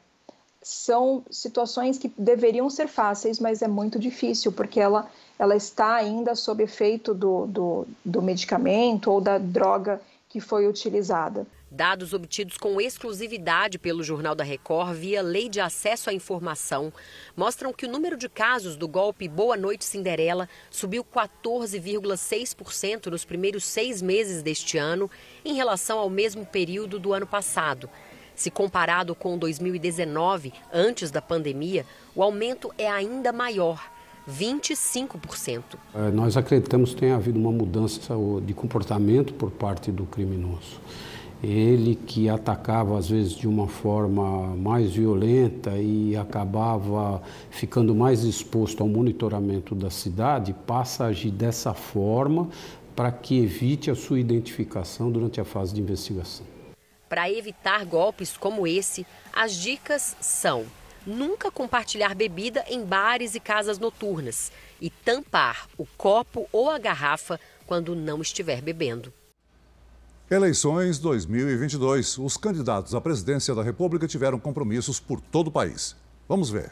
[0.62, 6.34] são situações que deveriam ser fáceis, mas é muito difícil, porque ela, ela está ainda
[6.34, 11.46] sob efeito do, do, do medicamento ou da droga que foi utilizada.
[11.72, 16.92] Dados obtidos com exclusividade pelo Jornal da Record via Lei de Acesso à Informação
[17.36, 23.64] mostram que o número de casos do golpe Boa Noite Cinderela subiu 14,6% nos primeiros
[23.64, 25.08] seis meses deste ano
[25.44, 27.88] em relação ao mesmo período do ano passado.
[28.34, 33.80] Se comparado com 2019, antes da pandemia, o aumento é ainda maior.
[34.28, 35.62] 25%.
[35.94, 40.80] É, nós acreditamos que tem havido uma mudança de comportamento por parte do criminoso.
[41.42, 48.82] Ele que atacava às vezes de uma forma mais violenta e acabava ficando mais exposto
[48.82, 52.50] ao monitoramento da cidade, passa a agir dessa forma
[52.94, 56.44] para que evite a sua identificação durante a fase de investigação.
[57.08, 60.66] Para evitar golpes como esse, as dicas são:
[61.06, 67.40] nunca compartilhar bebida em bares e casas noturnas e tampar o copo ou a garrafa
[67.66, 69.10] quando não estiver bebendo.
[70.30, 72.16] Eleições 2022.
[72.18, 75.96] Os candidatos à presidência da República tiveram compromissos por todo o país.
[76.28, 76.70] Vamos ver.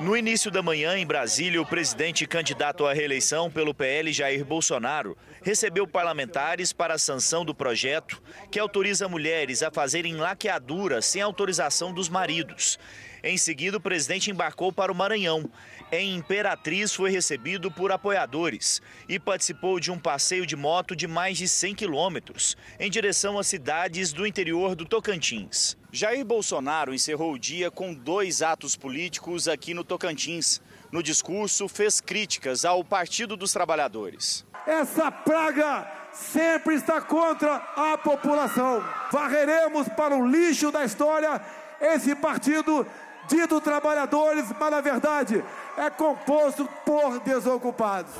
[0.00, 5.16] No início da manhã, em Brasília, o presidente candidato à reeleição pelo PL, Jair Bolsonaro,
[5.42, 11.92] recebeu parlamentares para a sanção do projeto que autoriza mulheres a fazerem laqueadura sem autorização
[11.92, 12.78] dos maridos.
[13.26, 15.50] Em seguida, o presidente embarcou para o Maranhão.
[15.92, 21.38] Em Imperatriz, foi recebido por apoiadores e participou de um passeio de moto de mais
[21.38, 25.76] de 100 quilômetros em direção às cidades do interior do Tocantins.
[25.92, 30.60] Jair Bolsonaro encerrou o dia com dois atos políticos aqui no Tocantins.
[30.90, 34.44] No discurso, fez críticas ao Partido dos Trabalhadores.
[34.66, 38.82] Essa praga sempre está contra a população.
[39.12, 41.40] Varreremos para o lixo da história
[41.80, 42.86] esse partido
[43.28, 45.44] dito trabalhadores, mas na verdade
[45.76, 48.12] é composto por desocupados.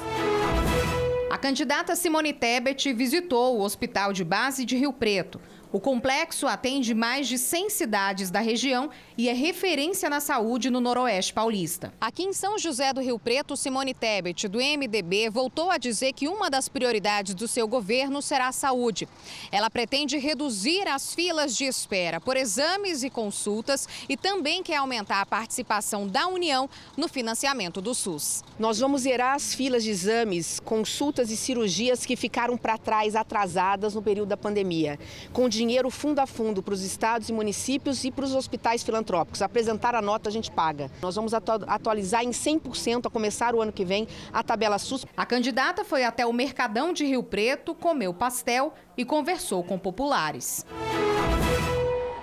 [1.30, 5.40] A candidata Simone Tebet visitou o Hospital de Base de Rio Preto.
[5.74, 10.80] O complexo atende mais de 100 cidades da região e é referência na saúde no
[10.80, 11.92] Noroeste Paulista.
[12.00, 16.28] Aqui em São José do Rio Preto, Simone Tebet, do MDB, voltou a dizer que
[16.28, 19.08] uma das prioridades do seu governo será a saúde.
[19.50, 25.22] Ela pretende reduzir as filas de espera por exames e consultas e também quer aumentar
[25.22, 28.44] a participação da União no financiamento do SUS.
[28.60, 33.92] Nós vamos zerar as filas de exames, consultas e cirurgias que ficaram para trás, atrasadas
[33.92, 35.00] no período da pandemia.
[35.32, 39.40] Com dinheiro fundo a fundo para os estados e municípios e para os hospitais filantrópicos.
[39.40, 40.90] Apresentar a nota, a gente paga.
[41.00, 45.06] Nós vamos atualizar em 100% a começar o ano que vem a tabela SUS.
[45.16, 50.66] A candidata foi até o Mercadão de Rio Preto, comeu pastel e conversou com populares.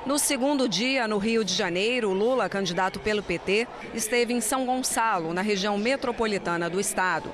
[0.06, 5.34] No segundo dia, no Rio de Janeiro, Lula, candidato pelo PT, esteve em São Gonçalo,
[5.34, 7.32] na região metropolitana do estado.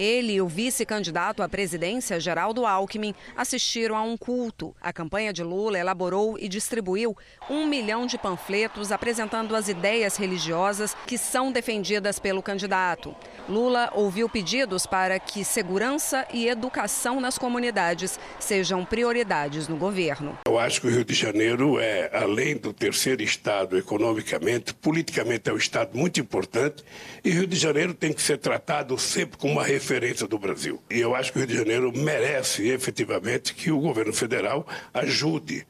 [0.00, 4.74] Ele e o vice-candidato à presidência, Geraldo Alckmin, assistiram a um culto.
[4.80, 7.14] A campanha de Lula elaborou e distribuiu
[7.50, 13.14] um milhão de panfletos apresentando as ideias religiosas que são defendidas pelo candidato.
[13.46, 20.38] Lula ouviu pedidos para que segurança e educação nas comunidades sejam prioridades no governo.
[20.46, 25.52] Eu acho que o Rio de Janeiro é, além do terceiro estado economicamente, politicamente é
[25.52, 26.82] um estado muito importante
[27.22, 29.89] e Rio de Janeiro tem que ser tratado sempre como uma referência
[30.28, 30.80] do Brasil.
[30.88, 35.66] E eu acho que o Rio de Janeiro merece efetivamente que o governo federal ajude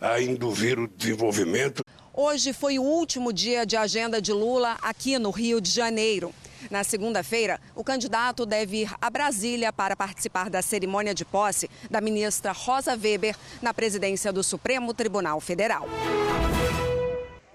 [0.00, 1.82] a induzir o desenvolvimento.
[2.14, 6.32] Hoje foi o último dia de agenda de Lula aqui no Rio de Janeiro.
[6.70, 12.00] Na segunda-feira, o candidato deve ir a Brasília para participar da cerimônia de posse da
[12.00, 15.88] ministra Rosa Weber na presidência do Supremo Tribunal Federal.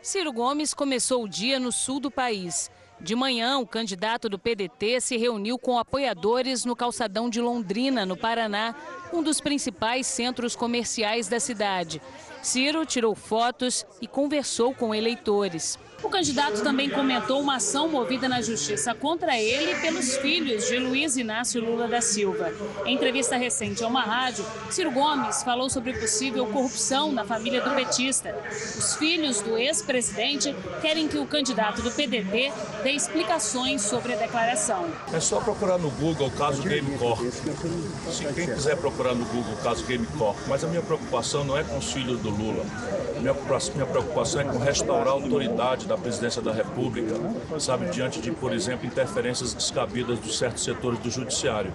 [0.02, 2.70] Ciro Gomes começou o dia no sul do país.
[3.04, 8.16] De manhã, o candidato do PDT se reuniu com apoiadores no calçadão de Londrina, no
[8.16, 8.76] Paraná,
[9.12, 12.00] um dos principais centros comerciais da cidade.
[12.44, 15.80] Ciro tirou fotos e conversou com eleitores.
[16.04, 21.16] O candidato também comentou uma ação movida na justiça contra ele pelos filhos de Luiz
[21.16, 22.52] Inácio Lula da Silva.
[22.86, 27.70] Em entrevista recente a uma rádio, Ciro Gomes falou sobre possível corrupção na família do
[27.76, 28.36] petista.
[28.52, 32.52] Os filhos do ex-presidente querem que o candidato do PDT
[32.84, 34.88] dê explicações sobre a declaração.
[35.14, 37.22] É só procurar no Google o caso Game Corp.
[38.12, 40.38] Se quem quiser procurar no Google o caso Game Corp.
[40.48, 42.66] Mas a minha preocupação não é com os filhos do Lula.
[43.20, 47.14] Minha preocupação é com restaurar a autoridade da presidência da República,
[47.60, 51.74] sabe, diante de, por exemplo, interferências descabidas de certos setores do judiciário.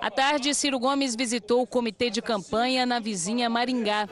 [0.00, 4.08] À tarde, Ciro Gomes visitou o comitê de campanha na vizinha Maringá.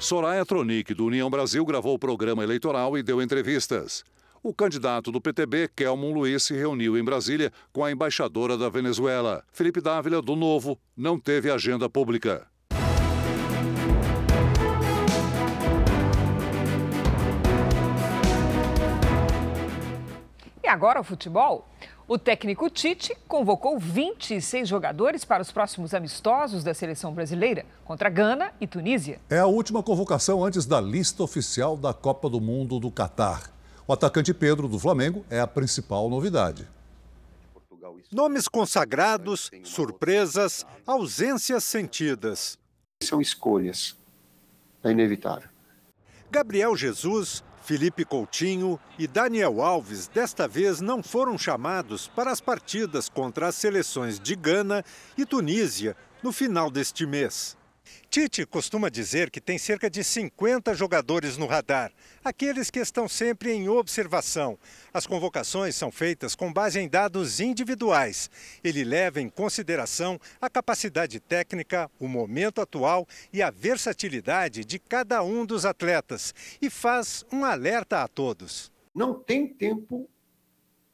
[0.00, 4.02] Soraya Tronic, do União Brasil, gravou o programa eleitoral e deu entrevistas.
[4.42, 9.44] O candidato do PTB, Kelmon Luiz, se reuniu em Brasília com a embaixadora da Venezuela.
[9.52, 12.51] Felipe Dávila, do Novo, não teve agenda pública.
[20.72, 21.68] Agora o futebol?
[22.08, 28.52] O técnico Tite convocou 26 jogadores para os próximos amistosos da seleção brasileira contra Gana
[28.60, 29.20] e Tunísia.
[29.30, 33.50] É a última convocação antes da lista oficial da Copa do Mundo do Catar.
[33.86, 36.66] O atacante Pedro do Flamengo é a principal novidade.
[38.10, 42.58] Nomes consagrados, surpresas, ausências sentidas.
[43.02, 43.96] São escolhas.
[44.84, 45.48] É inevitável.
[46.30, 53.08] Gabriel Jesus, Felipe Coutinho e Daniel Alves desta vez não foram chamados para as partidas
[53.08, 54.84] contra as seleções de Gana
[55.16, 57.56] e Tunísia no final deste mês.
[58.10, 61.90] Tite costuma dizer que tem cerca de 50 jogadores no radar,
[62.24, 64.58] aqueles que estão sempre em observação.
[64.92, 68.30] As convocações são feitas com base em dados individuais.
[68.62, 75.22] Ele leva em consideração a capacidade técnica, o momento atual e a versatilidade de cada
[75.22, 78.70] um dos atletas e faz um alerta a todos.
[78.94, 80.08] Não tem tempo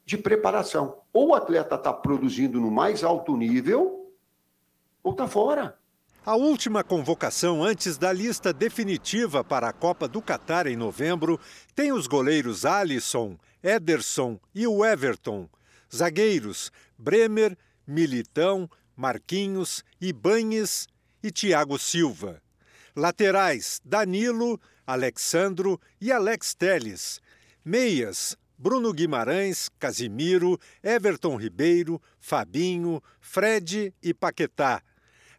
[0.05, 1.03] de preparação.
[1.13, 4.11] Ou o atleta está produzindo no mais alto nível,
[5.03, 5.78] ou está fora.
[6.29, 11.41] A última convocação antes da lista definitiva para a Copa do Catar em novembro
[11.75, 15.49] tem os goleiros Alisson, Ederson e o Everton.
[15.91, 17.57] Zagueiros Bremer,
[17.87, 20.87] Militão, Marquinhos, Ibanes
[21.23, 22.43] e Thiago Silva.
[22.95, 27.23] Laterais Danilo, Alexandro e Alex Teles.
[27.65, 34.83] Meias Bruno Guimarães, Casimiro, Everton Ribeiro, Fabinho, Fred e Paquetá.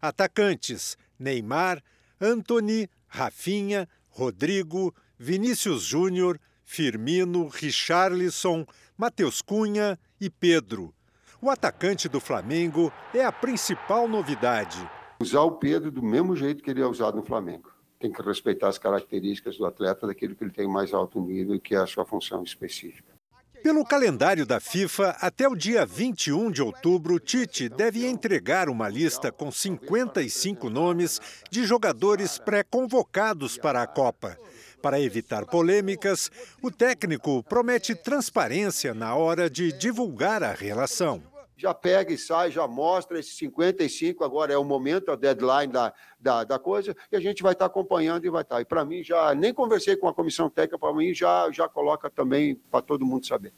[0.02, 1.84] Atacantes: Neymar,
[2.22, 8.66] Anthony, Rafinha, Rodrigo, Vinícius Júnior, Firmino, Richarlison,
[8.98, 10.94] Matheus Cunha e Pedro.
[11.42, 14.78] O atacante do Flamengo é a principal novidade.
[15.22, 17.72] Usar o Pedro do mesmo jeito que ele é usado no Flamengo.
[18.00, 21.60] Tem que respeitar as características do atleta, daquilo que ele tem mais alto nível e
[21.60, 23.19] que é a sua função específica.
[23.64, 29.32] Pelo calendário da FIFA, até o dia 21 de outubro, Tite deve entregar uma lista
[29.32, 31.20] com 55 nomes
[31.52, 34.38] de jogadores pré-convocados para a Copa.
[34.82, 36.32] Para evitar polêmicas,
[36.62, 41.22] o técnico promete transparência na hora de divulgar a relação
[41.60, 45.94] já pega e sai, já mostra esses 55, agora é o momento, a deadline da,
[46.18, 48.62] da, da coisa, e a gente vai estar acompanhando e vai estar.
[48.62, 52.10] E para mim, já nem conversei com a comissão técnica, para mim já, já coloca
[52.10, 53.54] também para todo mundo saber.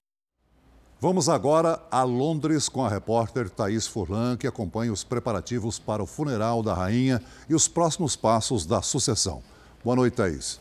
[0.99, 6.07] Vamos agora a Londres com a repórter Thaís Furlan, que acompanha os preparativos para o
[6.07, 9.43] funeral da rainha e os próximos passos da sucessão.
[9.83, 10.59] Boa noite, Thaís.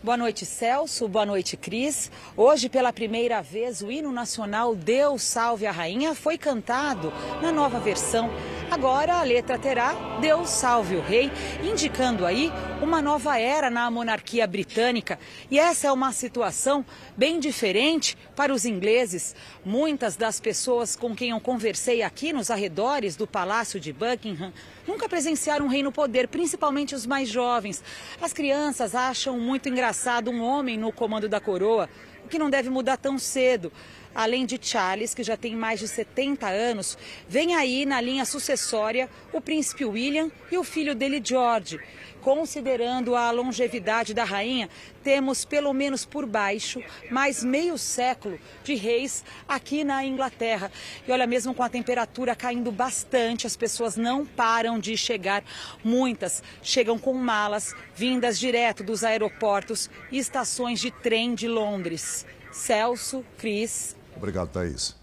[0.00, 1.08] Boa noite, Celso.
[1.08, 2.08] Boa noite, Cris.
[2.36, 7.80] Hoje, pela primeira vez, o hino nacional Deus Salve a Rainha foi cantado na nova
[7.80, 8.30] versão.
[8.70, 11.32] Agora a letra terá Deus Salve o Rei,
[11.64, 12.52] indicando aí
[12.82, 15.18] uma nova era na monarquia britânica.
[15.50, 16.84] E essa é uma situação
[17.16, 19.34] bem diferente para os ingleses.
[19.64, 24.52] Muitas das pessoas com quem eu conversei aqui nos arredores do Palácio de Buckingham
[24.86, 27.82] nunca presenciaram um rei no poder, principalmente os mais jovens.
[28.20, 31.88] As crianças acham muito engraçado um homem no comando da coroa,
[32.22, 33.72] o que não deve mudar tão cedo.
[34.18, 36.98] Além de Charles, que já tem mais de 70 anos,
[37.28, 41.78] vem aí na linha sucessória o príncipe William e o filho dele, George.
[42.20, 44.68] Considerando a longevidade da rainha,
[45.04, 50.72] temos pelo menos por baixo mais meio século de reis aqui na Inglaterra.
[51.06, 55.44] E olha, mesmo com a temperatura caindo bastante, as pessoas não param de chegar.
[55.84, 62.26] Muitas chegam com malas vindas direto dos aeroportos e estações de trem de Londres.
[62.50, 63.96] Celso, Cris.
[64.18, 64.96] Obrigado, Thaís.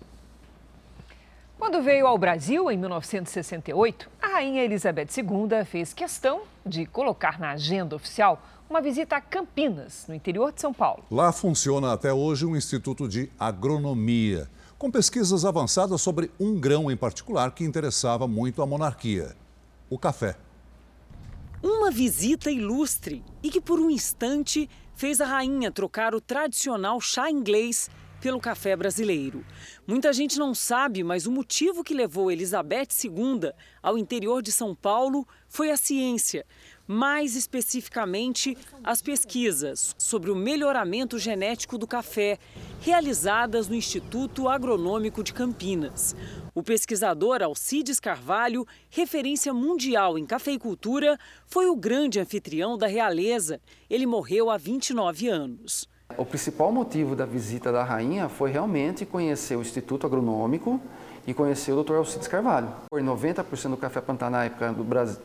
[1.58, 7.52] Quando veio ao Brasil em 1968, a rainha Elizabeth II fez questão de colocar na
[7.52, 11.04] agenda oficial uma visita a Campinas, no interior de São Paulo.
[11.10, 16.98] Lá funciona até hoje um instituto de agronomia, com pesquisas avançadas sobre um grão em
[16.98, 19.34] particular que interessava muito a monarquia:
[19.90, 20.36] o café.
[21.64, 27.32] Uma visita ilustre e que, por um instante, fez a rainha trocar o tradicional chá
[27.32, 27.90] inglês
[28.26, 29.46] pelo café brasileiro.
[29.86, 33.52] Muita gente não sabe, mas o motivo que levou Elizabeth II
[33.84, 36.44] ao interior de São Paulo foi a ciência
[36.88, 42.38] mais especificamente as pesquisas sobre o melhoramento genético do café,
[42.80, 46.16] realizadas no Instituto Agronômico de Campinas.
[46.54, 53.60] O pesquisador Alcides Carvalho, referência mundial em cafeicultura, foi o grande anfitrião da realeza.
[53.90, 55.88] Ele morreu há 29 anos.
[56.18, 60.80] O principal motivo da visita da rainha foi realmente conhecer o Instituto Agronômico
[61.28, 61.96] e conhecer o Dr.
[61.96, 62.70] Alcides Carvalho.
[62.94, 64.74] 90% do café plantado na época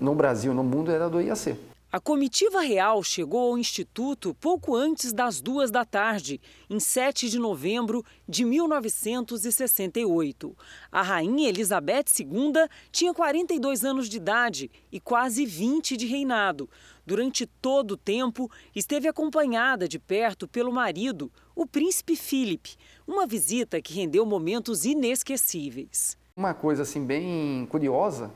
[0.00, 1.56] no Brasil, no mundo, era do IAC.
[1.92, 7.36] A comitiva real chegou ao Instituto pouco antes das duas da tarde, em 7 de
[7.36, 10.56] novembro de 1968.
[10.92, 12.52] A rainha Elizabeth II
[12.92, 16.70] tinha 42 anos de idade e quase 20 de reinado.
[17.04, 23.82] Durante todo o tempo, esteve acompanhada de perto pelo marido, o príncipe Philip, uma visita
[23.82, 26.16] que rendeu momentos inesquecíveis.
[26.36, 28.30] Uma coisa assim bem curiosa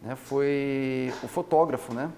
[0.00, 2.12] né, foi o fotógrafo, né?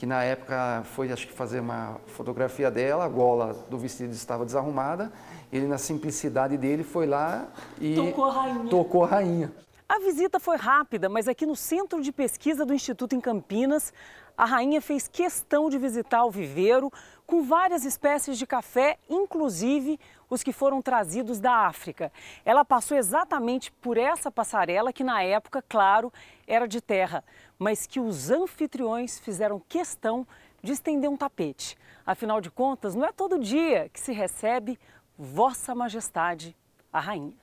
[0.00, 4.46] Que na época foi acho que fazer uma fotografia dela, a gola do vestido estava
[4.46, 5.12] desarrumada,
[5.52, 7.48] ele na simplicidade dele foi lá
[7.78, 8.70] e tocou a rainha.
[8.70, 9.52] Tocou a, rainha.
[9.86, 13.92] a visita foi rápida, mas aqui no Centro de Pesquisa do Instituto em Campinas,
[14.38, 16.90] a rainha fez questão de visitar o viveiro
[17.26, 22.10] com várias espécies de café, inclusive os que foram trazidos da África.
[22.42, 26.10] Ela passou exatamente por essa passarela que na época, claro,
[26.46, 27.22] era de terra,
[27.60, 30.26] mas que os anfitriões fizeram questão
[30.62, 31.76] de estender um tapete.
[32.06, 34.78] Afinal de contas, não é todo dia que se recebe
[35.18, 36.56] Vossa Majestade,
[36.90, 37.36] a Rainha.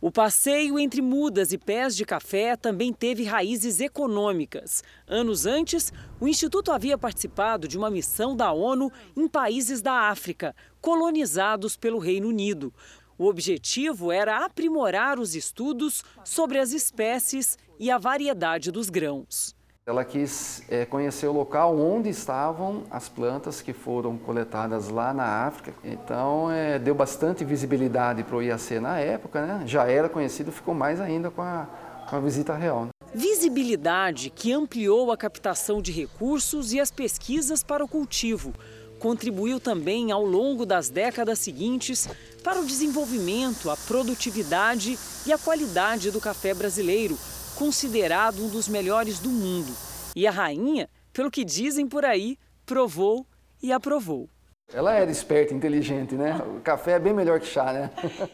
[0.00, 4.82] O passeio entre mudas e pés de café também teve raízes econômicas.
[5.06, 10.54] Anos antes, o Instituto havia participado de uma missão da ONU em países da África,
[10.80, 12.72] colonizados pelo Reino Unido.
[13.18, 19.57] O objetivo era aprimorar os estudos sobre as espécies e a variedade dos grãos.
[19.88, 25.46] Ela quis é, conhecer o local onde estavam as plantas que foram coletadas lá na
[25.46, 25.72] África.
[25.82, 29.62] Então, é, deu bastante visibilidade para o IAC na época, né?
[29.64, 31.66] já era conhecido, ficou mais ainda com a,
[32.06, 32.84] com a visita real.
[32.84, 32.90] Né?
[33.14, 38.52] Visibilidade que ampliou a captação de recursos e as pesquisas para o cultivo.
[38.98, 42.06] Contribuiu também ao longo das décadas seguintes
[42.44, 47.16] para o desenvolvimento, a produtividade e a qualidade do café brasileiro
[47.58, 49.74] considerado um dos melhores do mundo.
[50.14, 53.26] E a rainha, pelo que dizem por aí, provou
[53.60, 54.30] e aprovou.
[54.72, 56.36] Ela era esperta, inteligente, né?
[56.56, 57.90] O café é bem melhor que chá, né?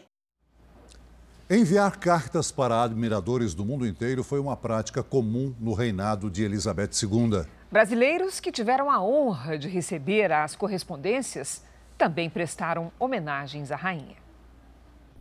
[1.49, 6.89] Enviar cartas para admiradores do mundo inteiro foi uma prática comum no reinado de Elizabeth
[7.01, 7.45] II.
[7.71, 11.63] Brasileiros que tiveram a honra de receber as correspondências
[11.97, 14.24] também prestaram homenagens à rainha.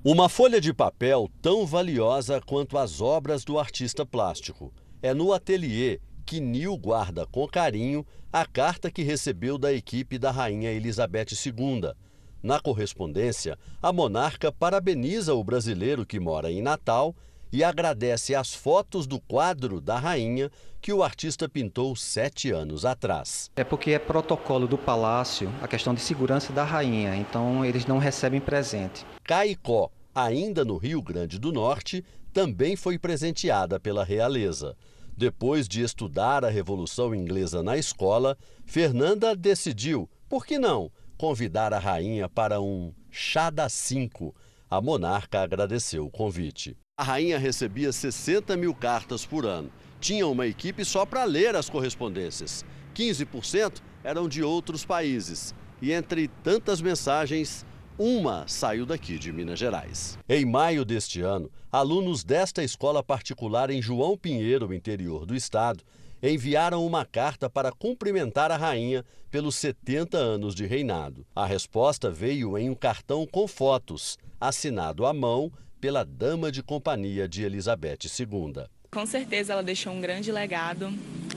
[0.06, 4.70] Uma folha de papel tão valiosa quanto as obras do artista plástico.
[5.00, 10.30] É no ateliê que Neil guarda com carinho a carta que recebeu da equipe da
[10.30, 11.94] Rainha Elizabeth II.
[12.42, 17.16] Na correspondência, a monarca parabeniza o brasileiro que mora em Natal
[17.54, 20.50] e agradece as fotos do quadro da rainha
[20.80, 23.48] que o artista pintou sete anos atrás.
[23.54, 27.98] É porque é protocolo do palácio a questão de segurança da rainha, então eles não
[27.98, 29.06] recebem presente.
[29.22, 34.76] Caicó, ainda no Rio Grande do Norte, também foi presenteada pela realeza.
[35.16, 38.36] Depois de estudar a Revolução Inglesa na escola,
[38.66, 44.34] Fernanda decidiu, por que não, convidar a rainha para um chá das cinco.
[44.68, 46.76] A monarca agradeceu o convite.
[46.96, 49.68] A rainha recebia 60 mil cartas por ano.
[49.98, 52.64] Tinha uma equipe só para ler as correspondências.
[52.94, 55.52] 15% eram de outros países.
[55.82, 57.66] E entre tantas mensagens,
[57.98, 60.16] uma saiu daqui de Minas Gerais.
[60.28, 65.82] Em maio deste ano, alunos desta escola particular em João Pinheiro, interior do estado,
[66.22, 71.26] enviaram uma carta para cumprimentar a rainha pelos 70 anos de reinado.
[71.34, 75.50] A resposta veio em um cartão com fotos, assinado à mão
[75.84, 78.64] pela dama de companhia de Elizabeth II.
[78.90, 80.90] Com certeza ela deixou um grande legado,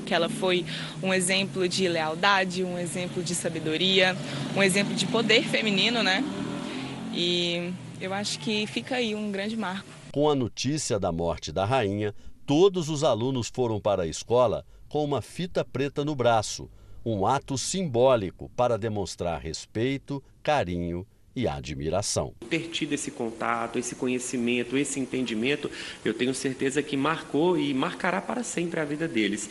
[0.06, 0.66] que ela foi
[1.04, 4.16] um exemplo de lealdade, um exemplo de sabedoria,
[4.56, 6.24] um exemplo de poder feminino, né?
[7.14, 9.90] E eu acho que fica aí um grande marco.
[10.14, 15.04] Com a notícia da morte da rainha, todos os alunos foram para a escola com
[15.04, 16.72] uma fita preta no braço,
[17.06, 21.06] um ato simbólico para demonstrar respeito, carinho
[21.38, 22.34] e admiração.
[22.50, 25.70] Ter tido esse contato, esse conhecimento, esse entendimento,
[26.04, 29.48] eu tenho certeza que marcou e marcará para sempre a vida deles.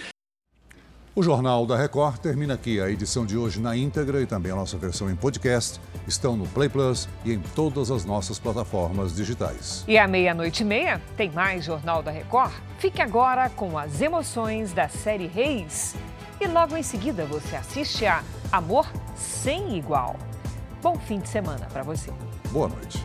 [1.15, 2.81] O Jornal da Record termina aqui.
[2.81, 6.47] A edição de hoje na íntegra e também a nossa versão em podcast estão no
[6.49, 9.85] Play Plus e em todas as nossas plataformas digitais.
[9.87, 12.53] E à meia-noite e meia tem mais Jornal da Record?
[12.81, 15.95] Fique agora com as emoções da série Reis.
[16.41, 20.17] E logo em seguida você assiste a Amor Sem Igual.
[20.87, 22.13] Bom fim de semana para você.
[22.53, 23.05] Boa noite.